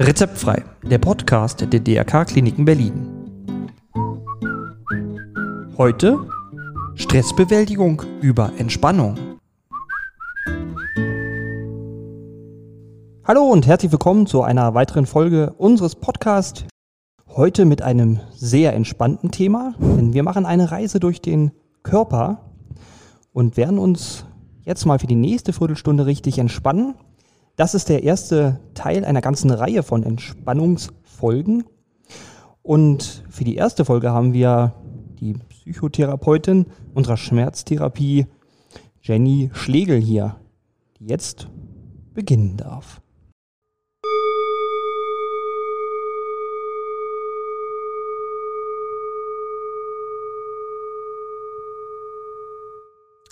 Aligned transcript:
Rezeptfrei, 0.00 0.64
der 0.82 0.98
Podcast 0.98 1.60
der 1.60 1.80
DRK 1.80 2.24
Kliniken 2.24 2.64
Berlin. 2.64 3.06
Heute 5.76 6.18
Stressbewältigung 6.94 8.02
über 8.20 8.52
Entspannung. 8.58 9.16
Hallo 13.24 13.42
und 13.42 13.66
herzlich 13.66 13.92
willkommen 13.92 14.26
zu 14.26 14.42
einer 14.42 14.74
weiteren 14.74 15.06
Folge 15.06 15.52
unseres 15.58 15.94
Podcasts. 15.94 16.64
Heute 17.28 17.66
mit 17.66 17.82
einem 17.82 18.20
sehr 18.32 18.72
entspannten 18.72 19.30
Thema, 19.30 19.74
denn 19.78 20.14
wir 20.14 20.22
machen 20.22 20.46
eine 20.46 20.70
Reise 20.70 20.98
durch 20.98 21.20
den 21.20 21.52
Körper 21.82 22.40
und 23.32 23.56
werden 23.56 23.78
uns 23.78 24.24
jetzt 24.68 24.84
mal 24.84 24.98
für 24.98 25.06
die 25.06 25.16
nächste 25.16 25.54
Viertelstunde 25.54 26.04
richtig 26.04 26.38
entspannen. 26.38 26.94
Das 27.56 27.74
ist 27.74 27.88
der 27.88 28.02
erste 28.02 28.60
Teil 28.74 29.04
einer 29.04 29.22
ganzen 29.22 29.50
Reihe 29.50 29.82
von 29.82 30.02
Entspannungsfolgen. 30.02 31.64
Und 32.62 33.24
für 33.30 33.44
die 33.44 33.56
erste 33.56 33.86
Folge 33.86 34.12
haben 34.12 34.34
wir 34.34 34.74
die 35.20 35.32
Psychotherapeutin 35.32 36.66
unserer 36.94 37.16
Schmerztherapie, 37.16 38.26
Jenny 39.00 39.50
Schlegel 39.54 39.98
hier, 39.98 40.36
die 41.00 41.06
jetzt 41.06 41.48
beginnen 42.12 42.58
darf. 42.58 43.00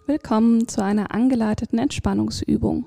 Willkommen 0.08 0.68
zu 0.68 0.84
einer 0.84 1.12
angeleiteten 1.12 1.80
Entspannungsübung. 1.80 2.84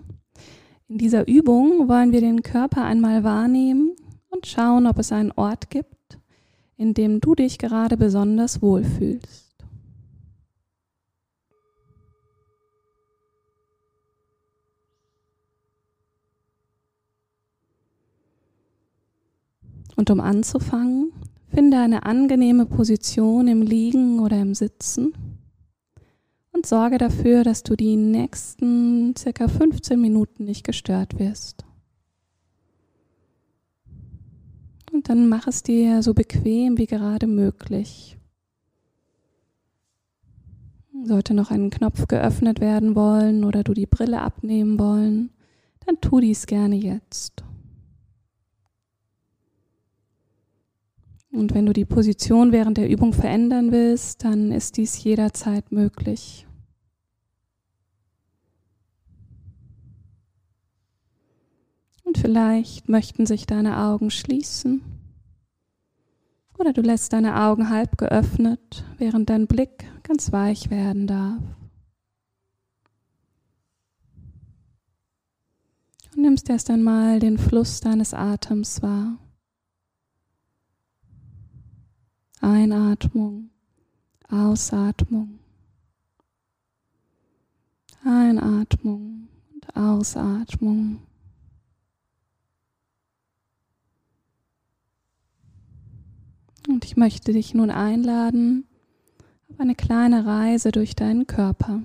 In 0.87 0.97
dieser 0.97 1.27
Übung 1.27 1.89
wollen 1.89 2.13
wir 2.13 2.21
den 2.21 2.43
Körper 2.43 2.85
einmal 2.85 3.25
wahrnehmen 3.25 3.93
und 4.29 4.47
schauen, 4.47 4.87
ob 4.87 4.99
es 4.99 5.11
einen 5.11 5.33
Ort 5.33 5.69
gibt, 5.69 6.17
in 6.77 6.93
dem 6.93 7.19
du 7.19 7.35
dich 7.35 7.57
gerade 7.57 7.97
besonders 7.97 8.61
wohlfühlst. 8.61 9.53
Und 19.97 20.09
um 20.09 20.21
anzufangen, 20.21 21.11
finde 21.53 21.79
eine 21.79 22.03
angenehme 22.03 22.65
Position 22.65 23.49
im 23.49 23.61
Liegen 23.61 24.21
oder 24.21 24.39
im 24.39 24.55
Sitzen 24.55 25.13
und 26.59 26.65
sorge 26.65 26.97
dafür, 26.97 27.45
dass 27.45 27.63
du 27.63 27.77
die 27.77 27.95
nächsten 27.95 29.15
circa 29.17 29.47
15 29.47 29.99
Minuten 29.99 30.43
nicht 30.43 30.65
gestört 30.65 31.17
wirst. 31.17 31.63
Und 34.91 35.07
dann 35.07 35.29
mach 35.29 35.47
es 35.47 35.63
dir 35.63 36.03
so 36.03 36.13
bequem 36.13 36.77
wie 36.77 36.85
gerade 36.85 37.27
möglich. 37.27 38.17
Sollte 41.01 41.33
noch 41.33 41.49
ein 41.49 41.69
Knopf 41.69 42.07
geöffnet 42.07 42.59
werden 42.59 42.93
wollen 42.93 43.45
oder 43.45 43.63
du 43.63 43.73
die 43.73 43.85
Brille 43.85 44.19
abnehmen 44.19 44.77
wollen, 44.77 45.29
dann 45.85 46.01
tu 46.01 46.19
dies 46.19 46.45
gerne 46.45 46.75
jetzt. 46.75 47.41
Und 51.31 51.53
wenn 51.53 51.65
du 51.65 51.71
die 51.71 51.85
Position 51.85 52.51
während 52.51 52.77
der 52.77 52.89
Übung 52.89 53.13
verändern 53.13 53.71
willst, 53.71 54.25
dann 54.25 54.51
ist 54.51 54.75
dies 54.75 55.01
jederzeit 55.01 55.71
möglich. 55.71 56.47
Und 62.09 62.17
vielleicht 62.17 62.89
möchten 62.89 63.27
sich 63.27 63.45
deine 63.45 63.77
Augen 63.77 64.09
schließen. 64.09 64.81
Oder 66.57 66.73
du 66.73 66.81
lässt 66.81 67.13
deine 67.13 67.39
Augen 67.39 67.69
halb 67.69 67.99
geöffnet, 67.99 68.83
während 68.97 69.29
dein 69.29 69.45
Blick 69.45 69.85
ganz 70.01 70.31
weich 70.31 70.71
werden 70.71 71.05
darf. 71.05 71.43
Und 76.15 76.23
nimmst 76.23 76.49
erst 76.49 76.71
einmal 76.71 77.19
den 77.19 77.37
Fluss 77.37 77.79
deines 77.79 78.15
Atems 78.15 78.81
wahr. 78.81 79.19
Einatmung, 82.41 83.51
Ausatmung. 84.27 85.37
Einatmung 88.03 89.27
und 89.53 89.77
Ausatmung. 89.77 91.03
Und 96.69 96.85
ich 96.85 96.95
möchte 96.95 97.33
dich 97.33 97.55
nun 97.55 97.71
einladen 97.71 98.67
auf 99.49 99.59
eine 99.59 99.73
kleine 99.73 100.27
Reise 100.27 100.71
durch 100.71 100.95
deinen 100.95 101.25
Körper. 101.25 101.81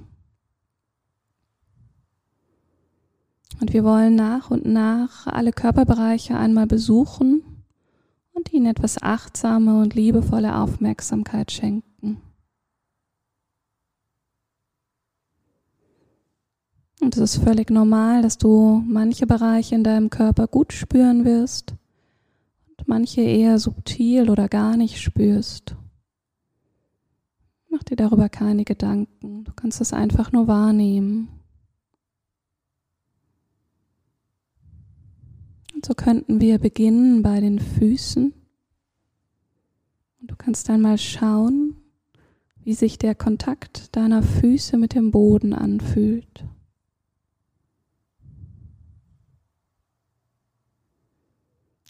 Und 3.61 3.73
wir 3.73 3.83
wollen 3.83 4.15
nach 4.15 4.51
und 4.51 4.67
nach 4.67 5.27
alle 5.27 5.53
Körperbereiche 5.53 6.37
einmal 6.37 6.67
besuchen 6.67 7.43
und 8.35 8.53
ihnen 8.53 8.67
etwas 8.67 9.03
achtsame 9.03 9.81
und 9.81 9.95
liebevolle 9.95 10.55
Aufmerksamkeit 10.55 11.51
schenken. 11.51 12.21
Und 17.01 17.17
es 17.17 17.37
ist 17.37 17.43
völlig 17.43 17.71
normal, 17.71 18.21
dass 18.21 18.37
du 18.37 18.85
manche 18.87 19.27
Bereiche 19.27 19.77
in 19.77 19.85
deinem 19.85 20.11
Körper 20.11 20.47
gut 20.47 20.75
spüren 20.75 21.25
wirst 21.25 21.75
manche 22.87 23.21
eher 23.21 23.59
subtil 23.59 24.31
oder 24.31 24.49
gar 24.49 24.77
nicht 24.77 25.01
spürst. 25.01 25.77
Mach 27.71 27.83
dir 27.83 27.97
darüber 27.97 28.29
keine 28.29 28.65
Gedanken. 28.65 29.45
Du 29.45 29.53
kannst 29.53 29.81
es 29.81 29.93
einfach 29.93 30.31
nur 30.31 30.47
wahrnehmen. 30.47 31.29
Und 35.75 35.85
so 35.85 35.95
könnten 35.95 36.41
wir 36.41 36.59
beginnen 36.59 37.23
bei 37.23 37.41
den 37.41 37.59
Füßen. 37.59 38.33
Und 40.21 40.31
du 40.31 40.37
kannst 40.37 40.71
einmal 40.71 40.99
schauen, 40.99 41.77
wie 42.63 42.75
sich 42.75 42.97
der 42.97 43.15
Kontakt 43.15 43.95
deiner 43.97 44.23
Füße 44.23 44.77
mit 44.77 44.95
dem 44.95 45.11
Boden 45.11 45.53
anfühlt. 45.53 46.45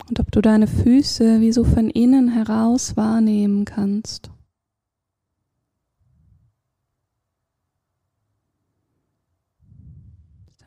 Und 0.09 0.21
ob 0.21 0.31
du 0.31 0.43
deine 0.43 0.67
Füße 0.67 1.41
wie 1.41 1.53
so 1.53 1.65
von 1.65 1.89
innen 1.89 2.29
heraus 2.29 2.97
wahrnehmen 2.97 3.65
kannst. 3.65 4.31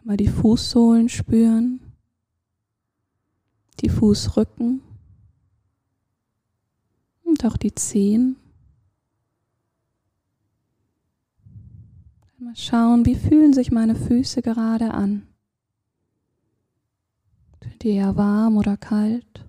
Mal 0.04 0.18
die 0.18 0.30
Fußsohlen 0.30 1.10
spüren, 1.10 1.82
die 3.82 3.90
Fußrücken 3.90 4.82
und 7.24 7.46
auch 7.46 7.58
die 7.58 7.76
Zehen. 7.76 8.38
Mal 12.40 12.56
schauen, 12.56 13.06
wie 13.06 13.16
fühlen 13.16 13.52
sich 13.52 13.70
meine 13.70 13.96
Füße 13.96 14.42
gerade 14.42 14.94
an 14.94 15.28
dir 17.84 17.94
ja 17.94 18.16
warm 18.16 18.58
oder 18.58 18.78
kalt? 18.78 19.46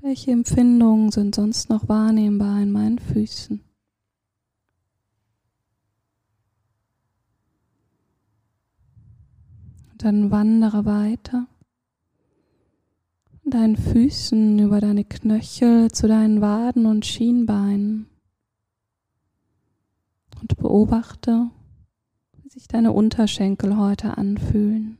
Welche 0.00 0.30
Empfindungen 0.30 1.10
sind 1.10 1.34
sonst 1.34 1.68
noch 1.70 1.88
wahrnehmbar 1.88 2.62
in 2.62 2.72
meinen 2.72 2.98
Füßen? 2.98 3.62
Dann 9.98 10.30
wandere 10.30 10.84
weiter 10.84 11.48
deinen 13.50 13.76
Füßen 13.76 14.58
über 14.58 14.80
deine 14.80 15.04
Knöchel 15.04 15.90
zu 15.90 16.06
deinen 16.06 16.40
Waden 16.40 16.86
und 16.86 17.06
Schienbeinen 17.06 18.06
und 20.40 20.56
beobachte, 20.56 21.50
sich 22.58 22.66
deine 22.66 22.90
Unterschenkel 22.92 23.76
heute 23.76 24.18
anfühlen. 24.18 24.98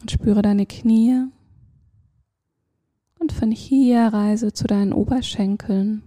Und 0.00 0.10
spüre 0.10 0.40
deine 0.40 0.64
Knie. 0.64 1.24
Und 3.18 3.32
von 3.32 3.50
hier 3.50 4.06
reise 4.06 4.52
zu 4.52 4.66
deinen 4.66 4.94
Oberschenkeln. 4.94 6.02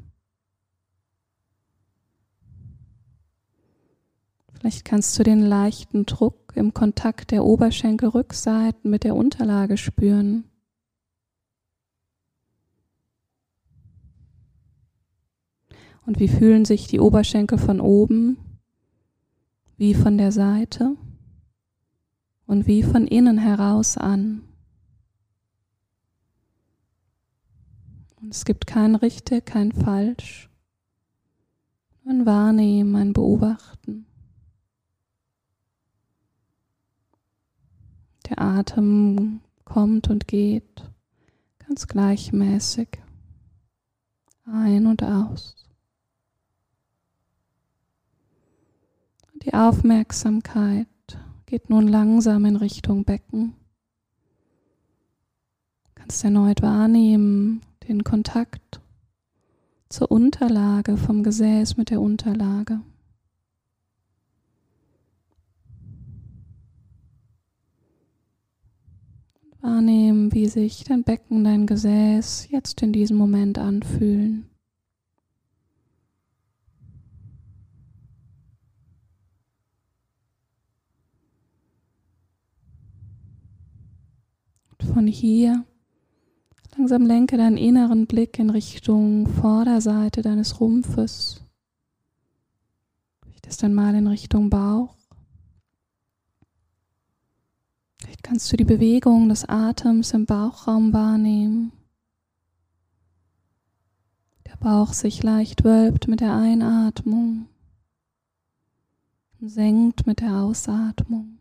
Vielleicht 4.54 4.84
kannst 4.84 5.18
du 5.20 5.24
den 5.24 5.42
leichten 5.42 6.08
Druck 6.08 6.54
im 6.56 6.74
Kontakt 6.74 7.30
der 7.30 7.46
Oberschenkelrückseiten 7.46 8.90
mit 8.90 9.04
der 9.04 9.16
Unterlage 9.16 9.78
spüren. 9.78 10.46
Und 16.08 16.22
wie 16.22 16.30
fühlen 16.30 16.64
sich 16.64 16.88
die 16.88 17.02
Oberschenkel 17.02 17.58
von 17.58 17.82
oben, 17.82 18.38
wie 19.76 19.94
von 19.94 20.18
der 20.18 20.32
Seite 20.32 20.96
und 22.46 22.66
wie 22.66 22.82
von 22.82 23.06
innen 23.08 23.38
heraus 23.38 23.98
an? 23.98 24.42
Und 28.22 28.34
es 28.34 28.46
gibt 28.46 28.68
kein 28.68 28.96
richtig, 28.96 29.46
kein 29.46 29.74
falsch. 29.74 30.50
Ein 32.06 32.26
Wahrnehmen, 32.26 32.96
ein 32.96 33.12
Beobachten. 33.12 34.06
Der 38.30 38.40
Atem 38.42 39.42
kommt 39.66 40.10
und 40.10 40.26
geht 40.26 40.90
ganz 41.68 41.86
gleichmäßig 41.90 42.88
ein 44.46 44.88
und 44.88 45.04
aus. 45.04 45.67
Die 49.44 49.54
Aufmerksamkeit 49.54 50.88
geht 51.46 51.70
nun 51.70 51.88
langsam 51.88 52.46
in 52.46 52.56
Richtung 52.56 53.04
Becken. 53.06 53.54
Du 55.86 55.92
kannst 55.96 56.24
erneut 56.24 56.62
wahrnehmen 56.62 57.62
den 57.88 58.04
Kontakt 58.04 58.82
zur 59.90 60.12
Unterlage, 60.12 60.98
vom 60.98 61.24
Gesäß 61.24 61.78
mit 61.78 61.90
der 61.90 62.02
Unterlage. 62.02 62.82
Wahrnehmen, 69.62 70.34
wie 70.34 70.48
sich 70.48 70.84
dein 70.84 71.04
Becken, 71.04 71.44
dein 71.44 71.68
Gesäß 71.68 72.50
jetzt 72.50 72.82
in 72.82 72.92
diesem 72.92 73.18
Moment 73.18 73.58
anfühlen. 73.58 74.50
Von 84.98 85.06
hier 85.06 85.64
langsam 86.76 87.06
lenke 87.06 87.38
deinen 87.38 87.56
inneren 87.56 88.08
Blick 88.08 88.40
in 88.40 88.50
Richtung 88.50 89.28
Vorderseite 89.28 90.24
deines 90.24 90.60
Rumpfes. 90.60 91.44
Richtest 93.28 93.62
dann 93.62 93.76
mal 93.76 93.94
in 93.94 94.08
Richtung 94.08 94.50
Bauch. 94.50 94.96
Vielleicht 98.02 98.24
kannst 98.24 98.52
du 98.52 98.58
die 98.58 98.64
Bewegung 98.64 99.30
des 99.30 99.48
Atems 99.48 100.14
im 100.14 100.26
Bauchraum 100.26 100.92
wahrnehmen. 100.94 101.74
Der 104.48 104.58
Bauch 104.58 104.94
sich 104.94 105.22
leicht 105.22 105.64
wölbt 105.64 106.08
mit 106.08 106.22
der 106.22 106.34
Einatmung 106.34 107.46
und 109.40 109.50
senkt 109.50 110.08
mit 110.08 110.22
der 110.22 110.38
Ausatmung. 110.38 111.38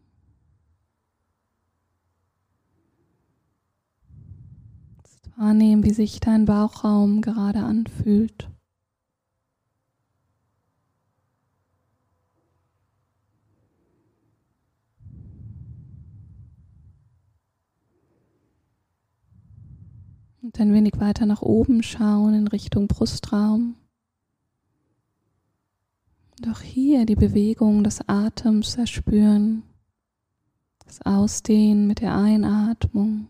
Wahrnehmen, 5.36 5.84
wie 5.84 5.92
sich 5.92 6.20
dein 6.20 6.44
Bauchraum 6.44 7.20
gerade 7.20 7.60
anfühlt. 7.60 8.50
Und 20.42 20.60
ein 20.60 20.72
wenig 20.72 20.94
weiter 20.98 21.26
nach 21.26 21.42
oben 21.42 21.82
schauen 21.82 22.34
in 22.34 22.46
Richtung 22.46 22.86
Brustraum. 22.86 23.74
Auch 26.48 26.60
hier 26.60 27.04
die 27.04 27.16
Bewegung 27.16 27.82
des 27.82 28.08
Atems 28.08 28.76
erspüren. 28.76 29.64
Das 30.84 31.02
Ausdehnen 31.02 31.88
mit 31.88 32.00
der 32.00 32.14
Einatmung. 32.14 33.26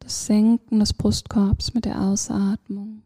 Das 0.00 0.26
Senken 0.26 0.80
des 0.80 0.92
Brustkorbs 0.92 1.72
mit 1.72 1.84
der 1.84 2.00
Ausatmung. 2.00 3.02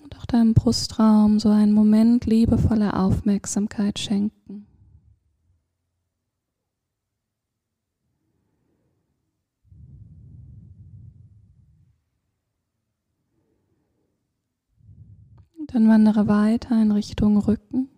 Und 0.00 0.16
auch 0.16 0.24
deinem 0.26 0.54
Brustraum 0.54 1.40
so 1.40 1.48
einen 1.48 1.72
Moment 1.72 2.26
liebevoller 2.26 2.98
Aufmerksamkeit 2.98 3.98
schenken. 3.98 4.68
Dann 15.70 15.86
wandere 15.86 16.28
weiter 16.28 16.80
in 16.80 16.92
Richtung 16.92 17.36
Rücken. 17.36 17.90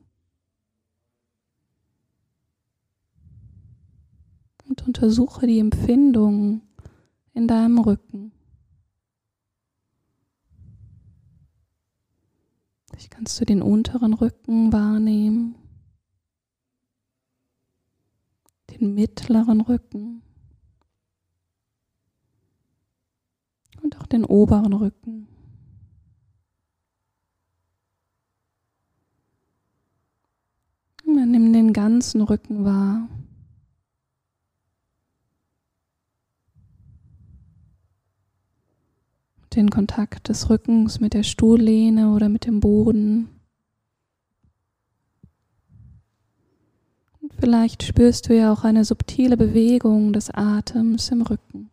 Und 4.70 4.86
untersuche 4.86 5.48
die 5.48 5.58
Empfindungen 5.58 6.62
in 7.34 7.48
deinem 7.48 7.80
Rücken. 7.80 8.30
Vielleicht 12.88 13.10
kannst 13.10 13.40
du 13.40 13.44
den 13.44 13.62
unteren 13.62 14.14
Rücken 14.14 14.72
wahrnehmen, 14.72 15.56
den 18.70 18.94
mittleren 18.94 19.60
Rücken 19.60 20.22
und 23.82 23.98
auch 23.98 24.06
den 24.06 24.24
oberen 24.24 24.72
Rücken. 24.72 25.26
Nimm 31.04 31.52
den 31.52 31.72
ganzen 31.72 32.22
Rücken 32.22 32.64
wahr. 32.64 33.08
Den 39.60 39.68
Kontakt 39.68 40.30
des 40.30 40.48
Rückens 40.48 41.00
mit 41.00 41.12
der 41.12 41.22
Stuhllehne 41.22 42.14
oder 42.14 42.30
mit 42.30 42.46
dem 42.46 42.60
Boden. 42.60 43.28
Und 47.20 47.34
vielleicht 47.38 47.82
spürst 47.82 48.30
du 48.30 48.34
ja 48.34 48.54
auch 48.54 48.64
eine 48.64 48.86
subtile 48.86 49.36
Bewegung 49.36 50.14
des 50.14 50.30
Atems 50.30 51.10
im 51.10 51.20
Rücken. 51.20 51.68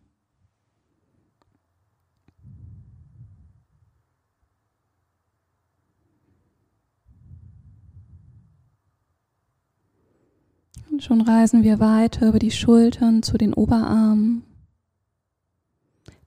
Und 10.90 11.02
schon 11.02 11.22
reisen 11.22 11.62
wir 11.62 11.80
weiter 11.80 12.28
über 12.28 12.38
die 12.38 12.50
Schultern 12.50 13.22
zu 13.22 13.38
den 13.38 13.54
Oberarmen, 13.54 14.42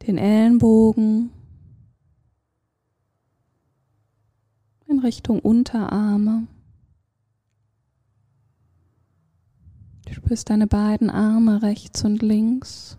den 0.07 0.17
Ellenbogen, 0.17 1.29
in 4.91 4.99
Richtung 4.99 5.39
Unterarme. 5.39 6.47
Du 10.05 10.13
spürst 10.13 10.49
deine 10.49 10.67
beiden 10.67 11.09
Arme 11.09 11.61
rechts 11.61 12.03
und 12.03 12.21
links. 12.21 12.97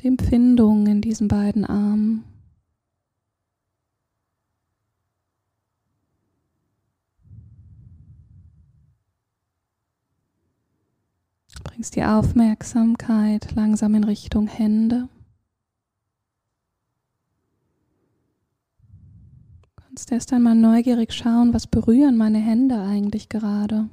Die 0.00 0.08
Empfindung 0.08 0.86
in 0.86 1.02
diesen 1.02 1.28
beiden 1.28 1.66
Armen. 1.66 2.24
Bringst 11.62 11.96
die 11.96 12.04
Aufmerksamkeit 12.04 13.54
langsam 13.54 13.94
in 13.94 14.04
Richtung 14.04 14.46
Hände. 14.46 15.08
Kannst 19.94 20.10
erst 20.10 20.32
einmal 20.32 20.56
neugierig 20.56 21.12
schauen, 21.12 21.54
was 21.54 21.68
berühren 21.68 22.16
meine 22.16 22.38
Hände 22.38 22.80
eigentlich 22.80 23.28
gerade. 23.28 23.88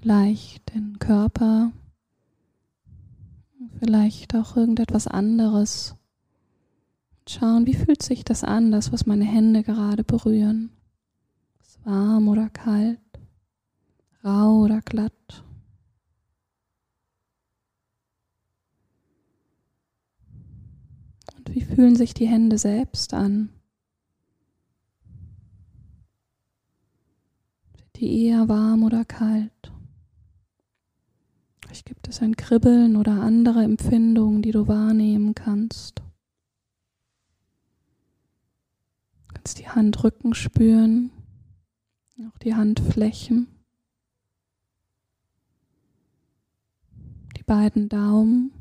Vielleicht 0.00 0.74
den 0.74 0.98
Körper, 0.98 1.70
vielleicht 3.78 4.34
auch 4.34 4.56
irgendetwas 4.56 5.06
anderes. 5.06 5.94
Schauen, 7.28 7.68
wie 7.68 7.74
fühlt 7.74 8.02
sich 8.02 8.24
das 8.24 8.42
an, 8.42 8.72
das, 8.72 8.90
was 8.90 9.06
meine 9.06 9.24
Hände 9.24 9.62
gerade 9.62 10.02
berühren. 10.02 10.70
Ist 11.62 11.86
warm 11.86 12.26
oder 12.26 12.48
kalt, 12.48 12.98
rau 14.24 14.64
oder 14.64 14.80
glatt. 14.80 15.44
Wie 21.48 21.60
fühlen 21.60 21.94
sich 21.94 22.12
die 22.12 22.26
Hände 22.26 22.58
selbst 22.58 23.14
an? 23.14 23.50
Die 27.96 28.26
eher 28.26 28.48
warm 28.48 28.84
oder 28.84 29.04
kalt? 29.04 29.72
Vielleicht 31.60 31.86
gibt 31.86 32.08
es 32.08 32.22
ein 32.22 32.36
Kribbeln 32.36 32.96
oder 32.96 33.20
andere 33.22 33.62
Empfindungen, 33.62 34.42
die 34.42 34.52
du 34.52 34.68
wahrnehmen 34.68 35.34
kannst. 35.34 36.00
Du 39.28 39.34
kannst 39.34 39.58
die 39.58 39.68
Handrücken 39.68 40.34
spüren, 40.34 41.10
auch 42.28 42.38
die 42.38 42.54
Handflächen, 42.54 43.48
die 47.36 47.42
beiden 47.42 47.88
Daumen 47.88 48.52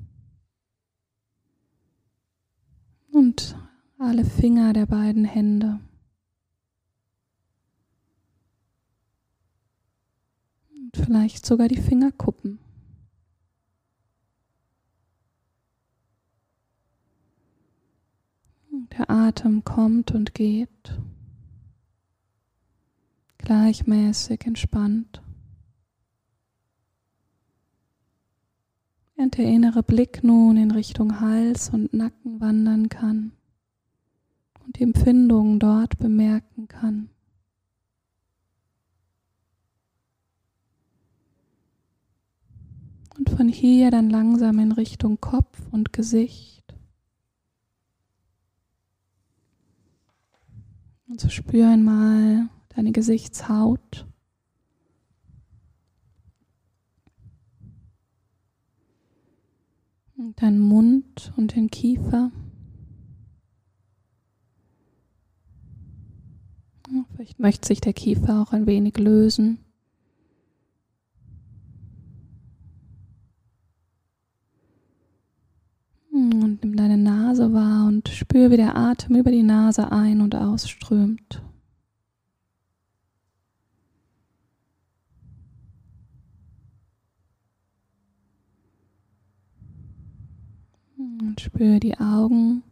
und 3.12 3.56
alle 3.98 4.25
Finger 4.25 4.74
der 4.74 4.86
beiden 4.86 5.24
Hände. 5.24 5.80
Und 10.70 10.94
vielleicht 11.05 11.45
sogar 11.45 11.67
die 11.67 11.81
Fingerkuppen. 11.81 12.59
Der 18.97 19.09
Atem 19.09 19.63
kommt 19.63 20.12
und 20.12 20.33
geht, 20.33 21.00
gleichmäßig 23.38 24.45
entspannt. 24.45 25.21
Während 29.15 29.38
der 29.38 29.45
innere 29.45 29.83
Blick 29.83 30.24
nun 30.24 30.57
in 30.57 30.71
Richtung 30.71 31.19
Hals 31.19 31.69
und 31.69 31.93
Nacken 31.93 32.39
wandern 32.41 32.89
kann 32.89 33.31
und 34.65 34.79
die 34.79 34.83
Empfindungen 34.83 35.59
dort 35.59 35.97
bemerken 36.00 36.67
kann. 36.67 37.09
Und 43.17 43.29
von 43.29 43.48
hier 43.48 43.91
dann 43.91 44.10
langsam 44.10 44.60
in 44.60 44.72
Richtung 44.72 45.19
Kopf 45.22 45.62
und 45.72 45.93
Gesicht. 45.93 46.75
Und 51.07 51.22
so 51.22 51.29
spür 51.29 51.69
einmal 51.69 52.50
deine 52.75 52.91
Gesichtshaut. 52.91 54.05
Und 60.17 60.41
deinen 60.41 60.60
Mund 60.60 61.34
und 61.38 61.55
den 61.55 61.69
Kiefer. 61.69 62.31
Vielleicht 67.13 67.39
möchte 67.39 67.67
sich 67.67 67.81
der 67.81 67.93
Kiefer 67.93 68.41
auch 68.41 68.51
ein 68.51 68.65
wenig 68.65 68.98
lösen. 68.98 69.60
Und 76.12 76.54
nimm 76.65 76.77
deine 76.77 76.98
Nase 76.98 77.53
wahr 77.53 77.86
und 77.86 78.10
spür, 78.10 78.50
wie 78.50 78.57
der 78.57 78.75
Atem 78.75 79.15
über 79.15 79.29
die 79.29 79.43
Nase 79.43 79.91
ein- 79.91 80.22
und 80.22 80.34
ausströmt. 80.34 81.43
Und 90.98 91.39
spür 91.39 91.79
die 91.79 92.00
Augen 92.00 92.63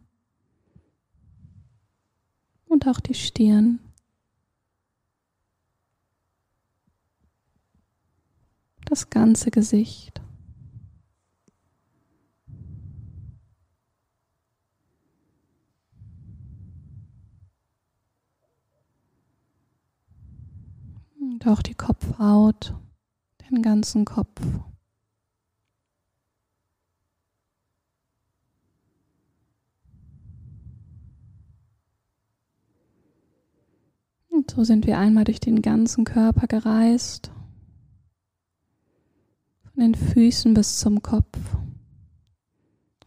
und 2.66 2.88
auch 2.88 2.98
die 2.98 3.14
Stirn. 3.14 3.78
Das 8.86 9.08
ganze 9.08 9.52
Gesicht. 9.52 10.20
Auch 21.46 21.60
die 21.60 21.74
Kopfhaut, 21.74 22.74
den 23.50 23.60
ganzen 23.60 24.06
Kopf. 24.06 24.40
Und 34.30 34.50
so 34.50 34.64
sind 34.64 34.86
wir 34.86 34.98
einmal 34.98 35.24
durch 35.24 35.38
den 35.38 35.60
ganzen 35.60 36.04
Körper 36.04 36.46
gereist, 36.46 37.30
von 39.62 39.80
den 39.80 39.94
Füßen 39.94 40.54
bis 40.54 40.78
zum 40.78 41.02
Kopf. 41.02 41.38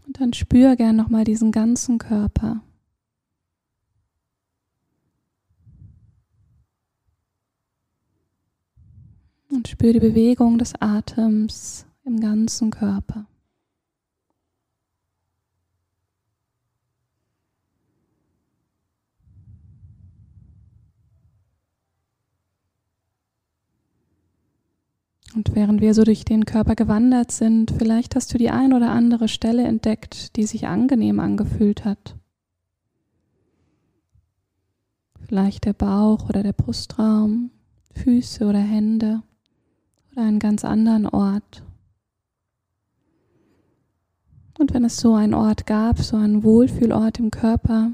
Und 0.05 0.21
dann 0.21 0.33
spür 0.33 0.75
gern 0.75 0.95
nochmal 0.95 1.23
diesen 1.23 1.51
ganzen 1.51 1.97
Körper. 1.97 2.61
Und 9.49 9.66
spür 9.77 9.93
die 9.93 9.99
Bewegung 9.99 10.57
des 10.57 10.73
Atems 10.79 11.85
im 12.03 12.19
ganzen 12.19 12.71
Körper. 12.71 13.27
Und 25.35 25.53
während 25.53 25.79
wir 25.79 25.93
so 25.93 26.03
durch 26.03 26.25
den 26.25 26.45
Körper 26.45 26.73
gewandert 26.73 27.31
sind, 27.31 27.69
vielleicht 27.69 28.15
hast 28.15 28.33
du 28.33 28.39
die 28.39 28.49
ein 28.49 28.73
oder 28.73 28.89
andere 28.89 29.27
Stelle 29.27 29.63
entdeckt, 29.63 30.35
die 30.37 30.47
sich 30.47 30.65
angenehm 30.65 31.19
angefühlt 31.19 31.85
hat. 31.85 32.15
Vielleicht 35.27 35.65
der 35.65 35.73
Bauch 35.73 36.29
oder 36.29 36.41
der 36.41 36.53
Brustraum, 36.53 37.51
Füße 37.93 38.43
oder 38.43 38.57
Hände 38.57 39.21
oder 40.17 40.25
einen 40.25 40.39
ganz 40.39 40.65
anderen 40.65 41.05
Ort. 41.07 41.63
Und 44.57 44.73
wenn 44.73 44.83
es 44.83 44.97
so 44.97 45.13
einen 45.13 45.35
Ort 45.35 45.67
gab, 45.67 45.99
so 45.99 46.17
einen 46.17 46.43
Wohlfühlort 46.43 47.19
im 47.19 47.29
Körper, 47.29 47.91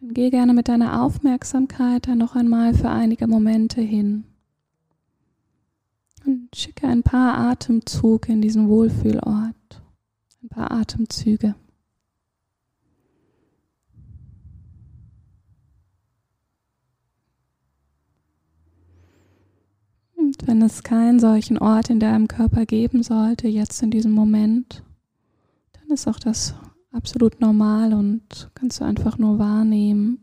dann 0.00 0.14
geh 0.14 0.30
gerne 0.30 0.54
mit 0.54 0.68
deiner 0.68 1.02
Aufmerksamkeit 1.02 2.08
da 2.08 2.14
noch 2.14 2.34
einmal 2.34 2.72
für 2.72 2.88
einige 2.88 3.26
Momente 3.26 3.82
hin. 3.82 4.24
Und 6.24 6.56
schicke 6.56 6.88
ein 6.88 7.02
paar 7.02 7.36
Atemzüge 7.36 8.32
in 8.32 8.40
diesen 8.40 8.68
Wohlfühlort. 8.70 9.82
Ein 10.42 10.48
paar 10.48 10.70
Atemzüge. 10.70 11.54
Und 20.16 20.33
wenn 20.46 20.62
es 20.62 20.82
keinen 20.82 21.18
solchen 21.20 21.58
Ort 21.58 21.90
in 21.90 22.00
deinem 22.00 22.28
Körper 22.28 22.66
geben 22.66 23.02
sollte, 23.02 23.48
jetzt 23.48 23.82
in 23.82 23.90
diesem 23.90 24.12
Moment, 24.12 24.82
dann 25.72 25.90
ist 25.90 26.06
auch 26.06 26.18
das 26.18 26.54
absolut 26.92 27.40
normal 27.40 27.92
und 27.94 28.50
kannst 28.54 28.80
du 28.80 28.84
einfach 28.84 29.18
nur 29.18 29.38
wahrnehmen 29.38 30.20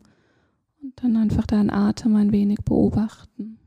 und 0.82 0.92
dann 1.02 1.16
einfach 1.16 1.46
deinen 1.46 1.70
Atem 1.70 2.16
ein 2.16 2.32
wenig 2.32 2.58
beobachten. 2.64 3.58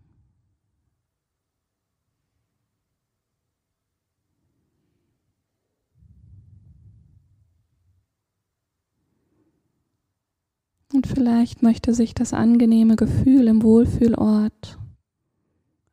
Und 10.94 11.08
vielleicht 11.08 11.62
möchte 11.62 11.94
sich 11.94 12.14
das 12.14 12.34
angenehme 12.34 12.96
Gefühl 12.96 13.48
im 13.48 13.64
Wohlfühlort 13.64 14.80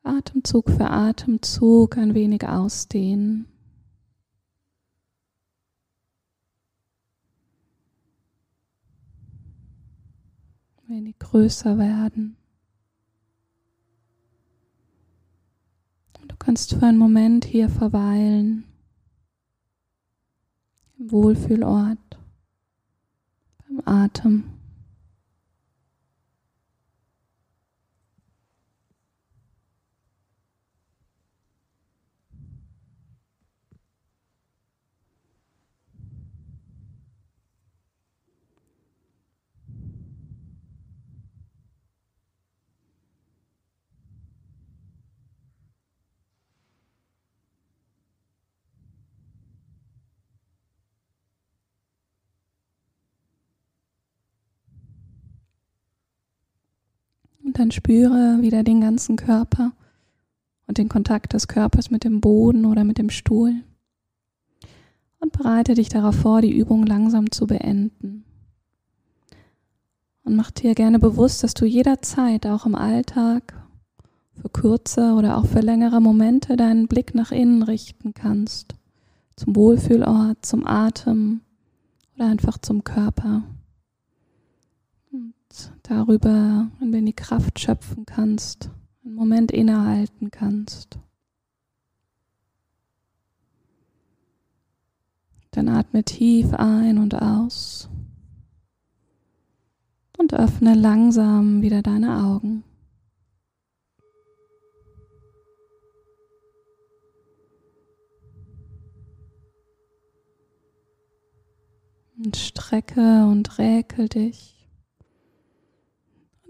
Atemzug 0.05 0.69
für 0.71 0.91
Atemzug 0.91 1.97
ein 1.97 2.15
wenig 2.15 2.47
ausdehnen. 2.47 3.47
Ein 10.77 10.97
wenig 10.97 11.19
größer 11.21 11.79
werden. 11.79 12.37
Du 16.27 16.37
kannst 16.37 16.75
für 16.75 16.87
einen 16.87 16.99
Moment 16.99 17.45
hier 17.45 17.69
verweilen, 17.69 18.65
im 20.99 21.13
Wohlfühlort, 21.13 22.19
beim 23.59 23.83
Atem. 23.85 24.62
Und 57.53 57.59
dann 57.59 57.71
spüre 57.71 58.39
wieder 58.41 58.63
den 58.63 58.81
ganzen 58.81 59.17
Körper 59.17 59.73
und 60.67 60.79
den 60.79 60.89
Kontakt 60.89 61.35
des 61.35 61.49
Körpers 61.49 61.91
mit 61.91 62.03
dem 62.03 62.23
Boden 62.23 62.65
oder 62.65 62.83
mit 62.83 62.97
dem 62.97 63.11
Stuhl. 63.11 63.57
Und 65.19 65.33
bereite 65.33 65.75
dich 65.75 65.91
darauf 65.91 66.15
vor, 66.15 66.41
die 66.41 66.57
Übung 66.57 66.87
langsam 66.87 67.31
zu 67.31 67.47
beenden. 67.47 68.25
Und 70.25 70.35
mach 70.35 70.51
dir 70.51 70.75
gerne 70.75 70.99
bewusst, 70.99 71.45
dass 71.45 71.53
du 71.53 71.67
jederzeit 71.67 72.47
auch 72.47 72.65
im 72.65 72.75
Alltag 72.75 73.53
für 74.33 74.49
kurze 74.49 75.13
oder 75.13 75.37
auch 75.37 75.45
für 75.45 75.61
längere 75.61 76.01
Momente 76.01 76.57
deinen 76.57 76.89
Blick 76.89 77.15
nach 77.15 77.33
innen 77.33 77.63
richten 77.63 78.15
kannst. 78.15 78.77
Zum 79.37 79.55
Wohlfühlort, 79.57 80.39
zum 80.41 80.67
Atem 80.67 81.43
oder 82.15 82.29
einfach 82.29 82.57
zum 82.57 82.83
Körper. 82.83 83.43
Darüber, 85.83 86.71
wenn 86.79 86.93
du 86.93 86.99
in 86.99 87.07
die 87.07 87.13
Kraft 87.13 87.59
schöpfen 87.59 88.07
kannst, 88.07 88.71
einen 89.05 89.15
Moment 89.15 89.51
innehalten 89.51 90.31
kannst. 90.31 90.99
Dann 95.51 95.69
atme 95.69 96.03
tief 96.03 96.55
ein 96.55 96.97
und 96.97 97.15
aus 97.15 97.91
und 100.19 100.33
öffne 100.33 100.75
langsam 100.75 101.61
wieder 101.63 101.83
deine 101.83 102.25
Augen. 102.25 102.65
Und 112.17 112.37
strecke 112.37 113.27
und 113.27 113.59
räkel 113.59 114.09
dich. 114.09 114.62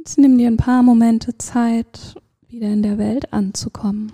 Und 0.05 0.19
nimm 0.19 0.37
dir 0.37 0.49
ein 0.49 0.57
paar 0.57 0.83
Momente 0.83 1.39
Zeit, 1.39 2.17
wieder 2.49 2.67
in 2.67 2.83
der 2.83 2.99
Welt 2.99 3.33
anzukommen. 3.33 4.11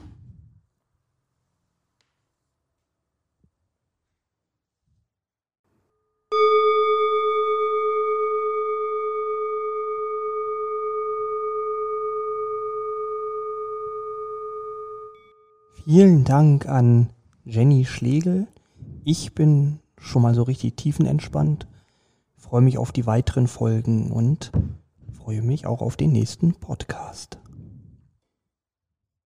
Vielen 15.86 16.24
Dank 16.24 16.66
an 16.66 17.08
Jenny 17.46 17.86
Schlegel. 17.86 18.46
Ich 19.04 19.34
bin 19.34 19.78
schon 19.96 20.20
mal 20.20 20.34
so 20.34 20.42
richtig 20.42 20.76
tiefenentspannt, 20.76 21.66
freue 22.36 22.60
mich 22.60 22.76
auf 22.76 22.92
die 22.92 23.06
weiteren 23.06 23.46
Folgen 23.48 24.10
und 24.10 24.52
freue 25.28 25.42
mich 25.42 25.66
auch 25.66 25.82
auf 25.82 25.98
den 25.98 26.10
nächsten 26.10 26.54
Podcast. 26.54 27.38